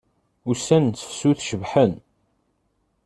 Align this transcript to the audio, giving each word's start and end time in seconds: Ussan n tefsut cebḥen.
Ussan 0.49 0.83
n 0.91 0.91
tefsut 0.97 1.39
cebḥen. 1.47 1.93